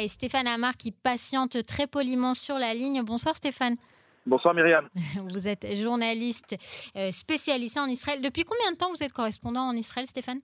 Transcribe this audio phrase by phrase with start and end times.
[0.00, 3.02] Et Stéphane Amar qui patiente très poliment sur la ligne.
[3.02, 3.76] Bonsoir Stéphane.
[4.26, 4.88] Bonsoir Myriam.
[5.30, 6.56] Vous êtes journaliste
[6.96, 8.20] euh, spécialisé en Israël.
[8.20, 10.40] Depuis combien de temps vous êtes correspondant en Israël, Stéphane?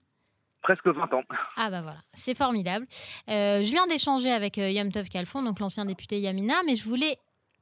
[0.63, 1.21] Presque 20 ans.
[1.57, 2.87] Ah bah voilà, c'est formidable.
[3.29, 6.85] Euh, je viens d'échanger avec euh, Yom Tov Kalfon, donc l'ancien député Yamina, mais je
[6.85, 7.17] voulais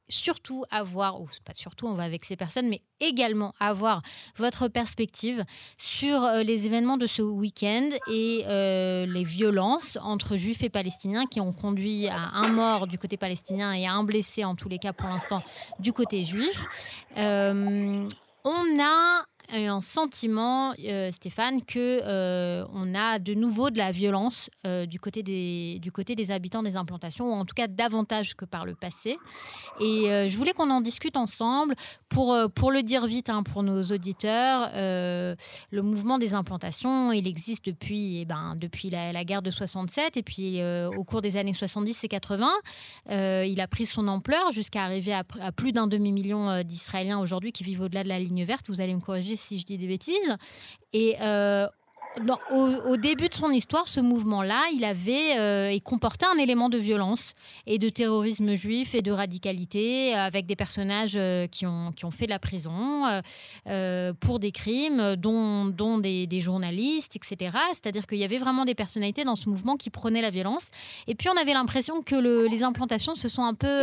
[0.08, 4.02] surtout avoir, ou pas surtout, on va avec ces personnes, mais également avoir
[4.36, 5.44] votre perspective
[5.78, 11.26] sur euh, les événements de ce week-end et euh, les violences entre juifs et palestiniens
[11.26, 14.68] qui ont conduit à un mort du côté palestinien et à un blessé, en tous
[14.68, 15.42] les cas pour l'instant,
[15.78, 16.66] du côté juif.
[17.16, 18.06] Euh,
[18.44, 24.50] on a un sentiment, euh, Stéphane, que euh, on a de nouveau de la violence
[24.66, 28.34] euh, du, côté des, du côté des habitants des implantations, ou en tout cas davantage
[28.34, 29.18] que par le passé.
[29.80, 31.74] Et je voulais qu'on en discute ensemble.
[32.08, 37.64] Pour, pour le dire vite hein, pour nos auditeurs, le mouvement des implantations, il existe
[37.64, 42.04] depuis, eh ben, depuis la, guerre de 67, et puis au cours des années 70
[42.04, 42.50] et 80,
[43.08, 47.64] il a pris son ampleur jusqu'à arriver à, à plus d'un demi-million d'Israéliens aujourd'hui qui
[47.64, 48.68] vivent au-delà de la ligne verte.
[48.68, 50.36] Vous allez me corriger si je dis des bêtises.
[50.92, 51.66] Et euh,
[52.50, 56.76] au, début de son histoire, ce mouvement-là, il avait euh, il comportait un élément de
[56.76, 57.32] violence
[57.66, 62.10] et de terrorisme juif et de radicalité avec des personnages euh, qui, ont, qui ont
[62.10, 63.22] fait de la prison
[64.20, 67.56] pour des crimes, dont, dont des, journalistes, etc.
[67.72, 70.68] C'est-à-dire qu'il y avait vraiment des personnalités dans ce mouvement qui prenaient la violence.
[71.06, 72.16] Et puis on avait l'impression que
[72.48, 73.82] les implantations se sont un peu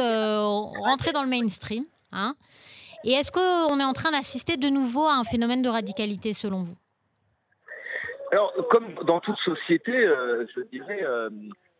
[0.84, 1.84] rentrées dans le mainstream.
[2.12, 2.36] Hein
[3.06, 6.64] et est-ce qu'on est en train d'assister de nouveau à un phénomène de radicalité selon
[6.64, 6.76] vous?
[8.32, 11.30] Alors, comme dans toute société, euh, je dirais, euh,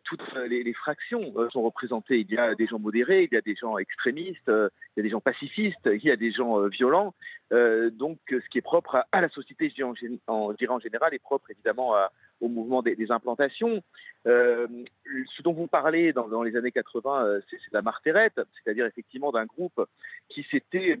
[0.04, 2.20] toutes les, fractions euh, sont représentées.
[2.20, 5.02] Il y a des gens modérés, il y a des gens extrémistes, il y a
[5.02, 7.14] des gens pacifistes, il y a des gens violents.
[7.52, 11.94] donc, ce qui est propre à, la société, je dirais en, général, est propre évidemment
[12.40, 13.82] au mouvement des, implantations.
[14.24, 19.80] ce dont vous parlez dans, les années 80, c'est la martérette, c'est-à-dire effectivement d'un groupe
[20.28, 20.98] qui s'était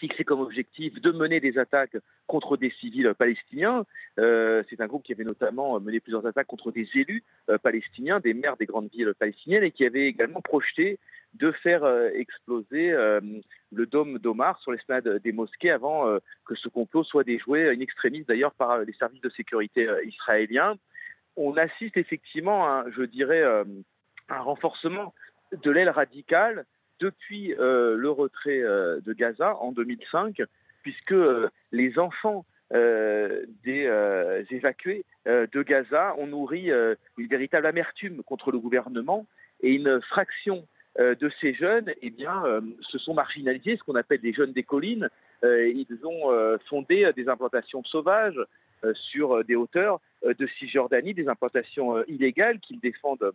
[0.00, 3.84] fixé comme objectif de mener des attaques contre des civils palestiniens.
[4.18, 8.18] Euh, c'est un groupe qui avait notamment mené plusieurs attaques contre des élus euh, palestiniens,
[8.18, 10.98] des maires des grandes villes palestiniennes, et qui avait également projeté
[11.34, 17.04] de faire euh, exploser le dôme d'Omar sur l'esplanade des mosquées avant que ce complot
[17.04, 20.74] soit déjoué, une extrémiste d'ailleurs par les services de sécurité israéliens.
[21.36, 23.44] On assiste effectivement, à, je dirais,
[24.28, 25.14] un renforcement
[25.52, 26.64] de l'aile radicale
[27.00, 30.42] depuis euh, le retrait euh, de Gaza en 2005,
[30.82, 33.90] puisque euh, les enfants des
[34.52, 39.26] évacués de Gaza ont nourri une véritable amertume contre le gouvernement
[39.60, 42.44] et une fraction de ces jeunes eh bien,
[42.82, 45.08] se sont marginalisés, ce qu'on appelle des jeunes des collines.
[45.42, 48.40] ils ont fondé des implantations sauvages
[48.94, 53.32] sur des hauteurs de Cisjordanie, des implantations illégales qu'ils défendent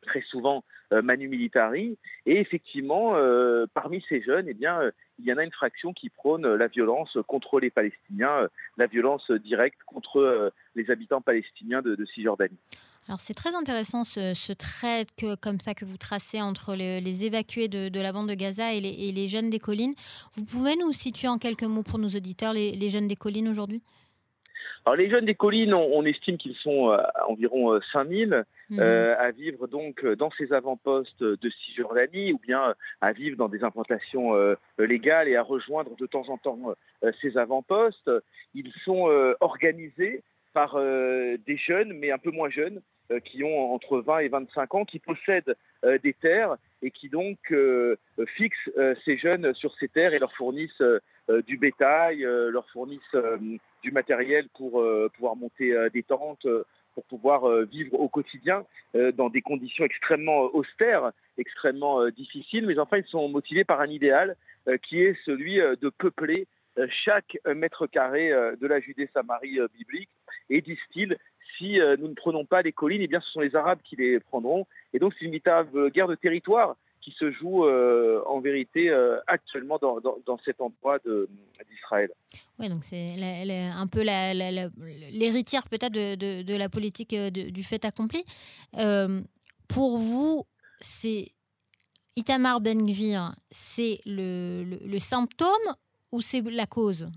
[0.00, 1.96] très souvent euh, Manu Militari.
[2.26, 4.90] Et effectivement, euh, parmi ces jeunes, eh bien, euh,
[5.20, 9.30] il y en a une fraction qui prône la violence contre les Palestiniens, la violence
[9.30, 12.56] directe contre les habitants palestiniens de, Cisjordanie.
[13.06, 17.68] Alors c'est très intéressant ce, trait que, comme ça que vous tracez entre les, évacués
[17.68, 19.94] de, la bande de Gaza et les, jeunes des collines.
[20.36, 23.82] Vous pouvez nous situer en quelques mots pour nos auditeurs les jeunes des collines aujourd'hui?
[24.86, 26.96] Alors les jeunes des collines, on, estime qu'ils sont euh,
[27.28, 28.80] environ 5000 euh, mhm.
[28.80, 33.62] euh, à vivre donc dans ces avant-postes de Cisjordanie ou bien à vivre dans des
[33.62, 34.32] implantations
[34.78, 36.74] légales et à rejoindre de temps en temps
[37.20, 38.10] ces avant-postes.
[38.54, 40.22] Ils sont organisés
[40.52, 42.80] par des jeunes, mais un peu moins jeunes,
[43.24, 45.56] qui ont entre 20 et 25 ans, qui possèdent
[46.02, 47.38] des terres et qui donc
[48.36, 48.70] fixent
[49.04, 50.82] ces jeunes sur ces terres et leur fournissent
[51.46, 53.16] du bétail, leur fournissent
[53.82, 58.64] du matériel pour euh, pouvoir monter euh, des tentes, euh, pour pouvoir vivre au quotidien
[59.14, 62.66] dans des conditions extrêmement austères, extrêmement difficiles.
[62.66, 64.36] Mais enfin, ils sont motivés par un idéal
[64.82, 66.48] qui est celui de peupler
[67.04, 70.10] chaque mètre carré de la Judée-Samarie biblique.
[70.50, 71.16] Et disent-ils,
[71.56, 74.20] si nous ne prenons pas les collines, eh bien ce sont les Arabes qui les
[74.20, 74.66] prendront.
[74.92, 79.18] Et donc c'est une véritable guerre de territoire qui se joue euh, en vérité euh,
[79.26, 82.10] actuellement dans, cet endroit d'Israël.
[82.58, 83.14] Oui, donc c'est
[83.70, 88.24] un peu l'héritière peut-être de, la politique euh, du fait accompli.
[89.68, 90.44] pour vous,
[90.80, 91.32] c'est
[92.16, 95.48] Itamar Ben-Gvir, c'est le, le, symptôme
[96.12, 97.08] ou c'est la cause?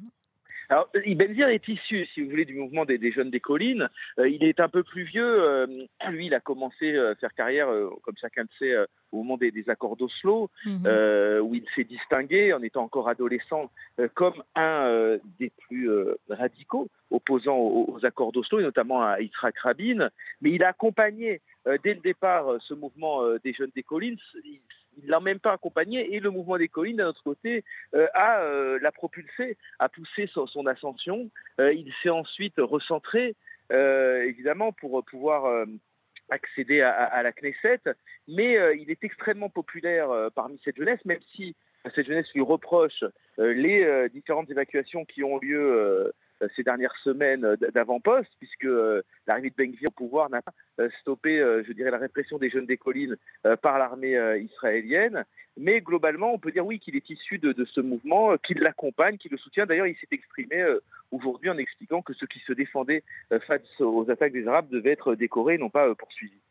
[0.73, 3.87] Alors, Benzir est issu, si vous voulez, du mouvement des, jeunes des collines.
[4.17, 5.23] Euh, il est un peu plus vieux.
[5.23, 5.67] Euh,
[6.09, 8.75] lui, il a commencé à faire carrière, euh, comme chacun le sait,
[9.11, 10.87] au moment des, accords d'Oslo, mhm.
[11.43, 13.69] où il s'est distingué en étant encore adolescent
[14.15, 15.87] comme un des plus
[16.27, 20.09] radicaux opposants aux, accords d'Oslo, et notamment à Yitzhak Rabin.
[20.41, 21.41] Mais il a accompagné
[21.83, 24.17] dès le départ ce mouvement des jeunes des collines.
[24.43, 24.59] Il
[25.01, 27.63] ne l'a même pas accompagné et le mouvement des collines, d'un autre côté,
[28.13, 28.43] a
[28.79, 31.29] l'a propulsé, a poussé son, ascension.
[31.59, 33.35] il s'est ensuite recentré,
[33.71, 35.65] évidemment, pour pouvoir
[36.29, 37.81] accéder à, la Knesset,
[38.27, 41.55] mais il est extrêmement populaire parmi cette jeunesse, même si
[41.95, 43.03] cette jeunesse lui reproche
[43.39, 46.11] euh, les euh, différentes évacuations qui ont lieu euh,
[46.55, 48.67] ces dernières semaines d'avant-poste, puisque
[49.27, 50.53] l'arrivée de Benguir au pouvoir n'a pas
[51.01, 53.15] stoppé, je dirais, la répression des jeunes des collines
[53.61, 55.25] par l'armée israélienne.
[55.57, 59.31] Mais globalement, on peut dire oui qu'il est issu de, ce mouvement, qu'il l'accompagne, qu'il
[59.31, 59.65] le soutient.
[59.65, 60.63] D'ailleurs, il s'est exprimé
[61.11, 63.03] aujourd'hui en expliquant que ceux qui se défendaient
[63.47, 66.41] face aux attaques des Arabes devaient être décorés, non pas poursuivis.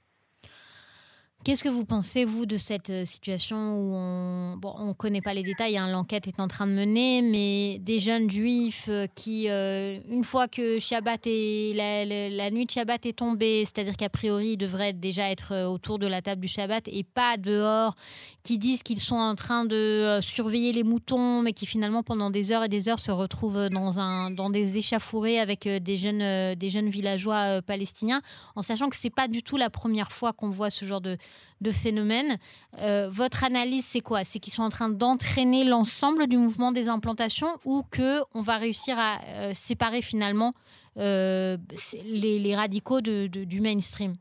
[1.44, 5.42] Qu'est-ce que vous pensez, vous, de cette euh, situation où on ne connaît pas les
[5.42, 9.98] détails, hein, l'enquête est en train de mener, mais des jeunes juifs euh, qui, euh,
[10.08, 14.56] une fois que Shabbat est, la, nuit de Shabbat est tombée, c'est-à-dire qu'a priori, ils
[14.56, 17.96] devraient déjà être autour de la table du Shabbat et pas dehors,
[18.44, 22.52] qui disent qu'ils sont en train de surveiller les moutons, mais qui finalement, pendant des
[22.52, 26.70] heures et des heures, se retrouvent dans, un, dans des échafourées avec des jeunes, des
[26.70, 28.20] jeunes villageois palestiniens,
[28.54, 31.00] en sachant que ce n'est pas du tout la première fois qu'on voit ce genre
[31.00, 31.16] de
[31.62, 32.36] de phénomènes.
[32.82, 34.24] Euh, votre analyse, c'est quoi?
[34.24, 38.58] C'est qu'ils sont en train d'entraîner l'ensemble du mouvement des implantations ou que on va
[38.58, 40.52] réussir à euh, séparer finalement
[40.98, 41.56] euh,
[42.04, 44.12] les, radicaux du mainstream?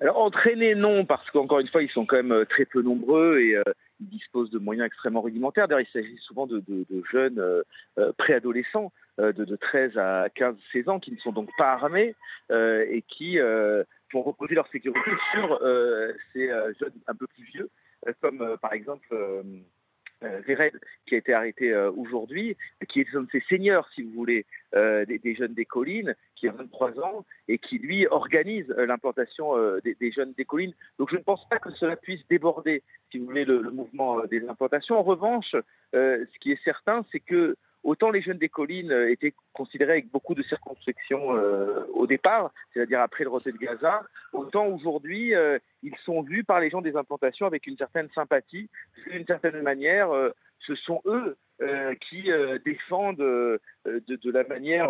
[0.00, 3.56] Alors entraîner, non, parce qu'encore une fois, ils sont quand même très peu nombreux et
[4.00, 5.68] ils disposent de moyens extrêmement rudimentaires.
[5.68, 6.62] D'ailleurs, il s'agit souvent de,
[7.10, 7.40] jeunes
[8.18, 12.14] préadolescents de, 13 à 15, 16 ans qui ne sont donc pas armés
[12.50, 13.38] et qui
[14.14, 17.68] pour reposer leur sécurité sur euh, ces euh, jeunes un peu plus vieux,
[18.06, 19.12] euh, comme par exemple
[20.46, 22.56] Véred, qui a été arrêté aujourd'hui,
[22.88, 26.52] qui est un de ces seigneurs, si vous voulez, des, jeunes des collines, qui a
[26.52, 30.72] 23 ans et qui, lui, organise l'implantation des, jeunes des collines.
[30.98, 34.24] Donc je ne pense pas que cela puisse déborder, si vous voulez, le, le mouvement
[34.24, 34.96] des implantations.
[34.96, 35.54] En revanche,
[35.92, 40.10] ce qui est certain, c'est que Autant les jeunes des collines euh, étaient considérés avec
[40.10, 44.02] beaucoup de circonspection euh, au départ, c'est-à-dire après le retrait de Gaza,
[44.32, 48.70] autant aujourd'hui euh, ils sont vus par les gens des implantations avec une certaine sympathie.
[49.10, 50.08] D'une certaine manière,
[50.60, 51.36] ce sont eux
[52.08, 52.30] qui
[52.64, 53.60] défendent de,
[54.24, 54.88] la manière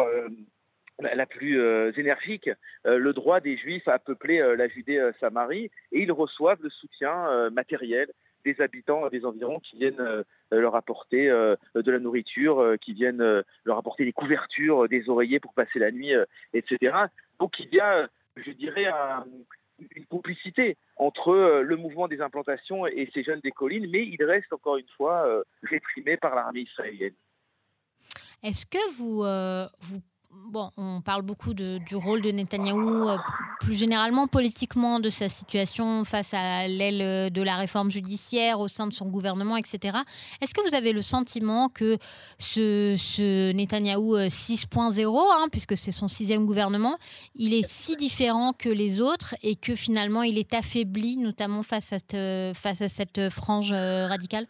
[1.00, 1.58] la plus
[1.98, 2.48] énergique
[2.84, 8.08] le droit des Juifs à peupler la Judée-Samarie et ils reçoivent le soutien matériel
[8.44, 12.92] des habitants des environs qui viennent euh, leur apporter euh, de la nourriture, euh, qui
[12.92, 16.12] viennent leur apporter des couvertures, des oreillers pour passer la nuit,
[16.52, 16.96] etc.
[17.38, 18.86] Donc il y a, je dirais,
[19.96, 24.52] une complicité entre le mouvement des implantations et ces jeunes des collines, mais il reste
[24.52, 25.26] encore une fois
[25.62, 27.14] réprimé par l'armée israélienne.
[28.42, 29.22] Est-ce que vous,
[29.80, 30.00] vous
[30.34, 33.16] bon, on parle beaucoup du rôle de Netanyahou, euh,
[33.60, 38.86] plus généralement politiquement, de sa situation face à l'aile de la réforme judiciaire au sein
[38.86, 39.98] de son gouvernement, etc.
[40.40, 41.96] Est-ce que vous avez le sentiment que
[42.38, 46.96] ce, ce Netanyahou 6.0, euh, hein, puisque c'est son sixième gouvernement,
[47.34, 51.92] il est si différent que les autres et que finalement il est affaibli, notamment face
[51.92, 54.46] à cette, euh, face à cette frange radicale?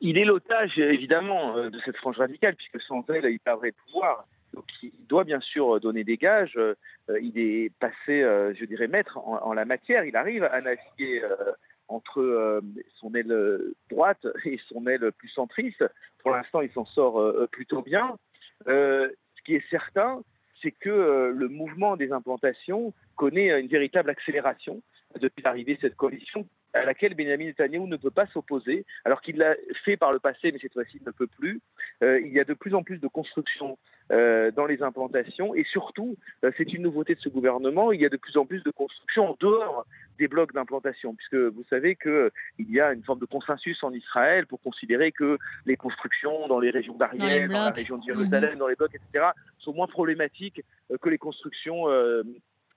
[0.00, 4.24] Il est l'otage, évidemment, de cette frange radicale, puisque sans elle, il perdrait le pouvoir.
[4.58, 6.56] Donc il doit bien sûr donner des gages.
[6.56, 6.74] Euh,
[7.22, 10.04] il est passé, euh, je dirais, maître en, la matière.
[10.04, 11.52] Il arrive à naviguer euh,
[11.86, 12.60] entre
[12.96, 15.84] son aile droite et son aile plus centriste.
[16.18, 18.18] Pour l'instant, il s'en sort plutôt bien.
[18.66, 20.22] ce qui est certain,
[20.60, 24.82] c'est que le mouvement des implantations connaît une véritable accélération
[25.18, 29.38] depuis l'arrivée de cette coalition à laquelle Benjamin Netanyahu ne peut pas s'opposer, alors qu'il
[29.38, 29.54] l'a
[29.86, 31.62] fait par le passé, mais cette fois-ci il ne peut plus.
[32.02, 35.54] il y a de plus en plus de constructions euh, dans les implantations.
[35.54, 38.46] Et surtout, euh, c'est une nouveauté de ce gouvernement, il y a de plus en
[38.46, 39.86] plus de constructions en dehors
[40.18, 43.92] des blocs d'implantation, puisque vous savez qu'il euh, y a une forme de consensus en
[43.92, 48.54] Israël pour considérer que les constructions dans les régions d'Ariel, dans, la région de Jérusalem,
[48.54, 48.58] mhm.
[48.58, 49.26] dans les blocs, etc.,
[49.58, 50.62] sont moins problématiques
[51.00, 51.84] que les constructions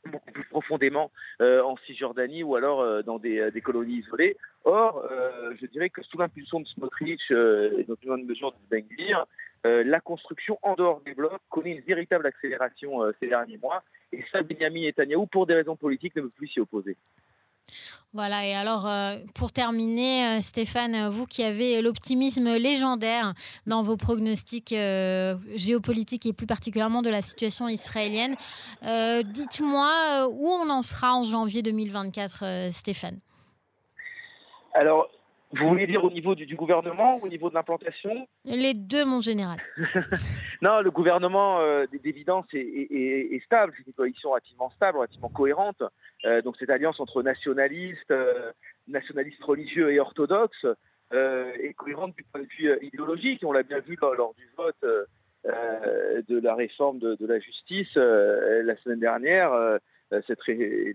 [0.05, 4.37] beaucoup plus profondément en Cisjordanie ou alors dans des, colonies isolées.
[4.63, 5.07] Or,
[5.59, 8.83] je dirais que sous l'impulsion de Smotrich et dans une mesure de Ben
[9.65, 13.83] euh, la construction en dehors des blocs connaît une véritable accélération euh, ces derniers mois.
[14.11, 16.97] Et ça, Benjamin Netanyahu, pour des raisons politiques, ne veut plus s'y opposer.
[18.13, 23.33] Voilà, et alors euh, pour terminer, Stéphane, vous qui avez l'optimisme légendaire
[23.65, 24.75] dans vos pronostics
[25.55, 28.35] géopolitiques et plus particulièrement de la situation israélienne,
[28.81, 33.19] dites-moi où on en sera en janvier 2024, Stéphane?
[35.53, 38.27] Vous voulez dire au niveau du, gouvernement ou au niveau de l'implantation?
[38.45, 39.59] Les deux, mon général.
[40.61, 43.73] non, le gouvernement, euh, d'évidence, est, stable.
[43.75, 45.83] C'est une coalition relativement stable, relativement cohérente.
[46.25, 48.51] Euh, donc cette alliance entre nationalistes, euh,
[48.87, 50.65] nationalistes religieux et orthodoxes
[51.13, 53.41] est cohérente du point de vue idéologique.
[53.43, 58.77] On l'a bien vu lors, du vote de la réforme de, de la justice la
[58.77, 59.51] semaine dernière.
[60.13, 60.39] Euh, cette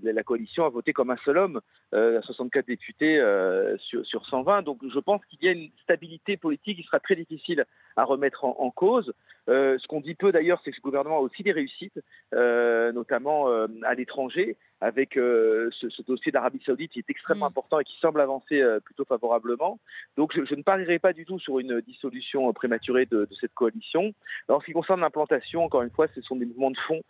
[0.02, 1.60] la coalition a voté comme un seul homme,
[1.94, 4.62] euh, 64 députés euh, sur, sur, 120.
[4.62, 7.64] Donc je pense qu'il y a une stabilité politique qui sera très difficile
[7.96, 9.12] à remettre en, cause.
[9.48, 12.00] Euh, ce qu'on dit peu d'ailleurs, c'est que ce gouvernement a aussi des réussites,
[12.32, 13.48] notamment
[13.82, 17.48] à l'étranger, avec ce, dossier d'Arabie Saoudite qui est extrêmement mm.
[17.48, 19.78] important et qui semble avancer plutôt favorablement.
[20.16, 24.12] Donc je, ne parierai pas du tout sur une dissolution prématurée de, de cette coalition.
[24.48, 27.02] Alors, en ce qui concerne l'implantation, encore une fois, ce sont des mouvements de fond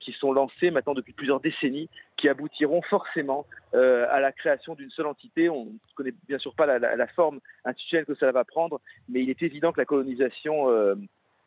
[0.00, 4.90] qui sont lancés maintenant depuis plusieurs décennies qui aboutiront forcément euh, à la création d'une
[4.90, 5.48] seule entité.
[5.50, 9.30] On ne connaît bien sûr pas la, forme institutionnelle que ça va prendre, mais il
[9.30, 10.94] est évident que la colonisation euh,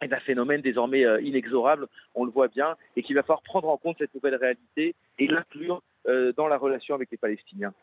[0.02, 3.70] est un phénomène désormais euh, inexorable, on le voit bien, et qu'il va falloir prendre
[3.70, 5.82] en compte cette nouvelle réalité et l'inclure
[6.38, 7.74] dans la relation avec les Palestiniens.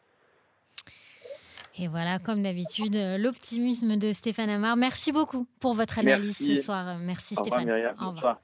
[1.78, 4.78] Et voilà, comme d'habitude, l'optimisme de Stéphane Amar.
[4.78, 6.96] Merci beaucoup pour votre analyse ce soir.
[7.00, 7.68] Merci Stéphane.
[8.00, 8.40] Au revoir.